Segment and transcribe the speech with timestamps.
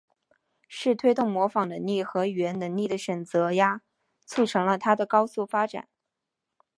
[0.67, 3.83] 是推动模仿能力和语言能力的选择压
[4.25, 5.87] 促成了它的高速发展。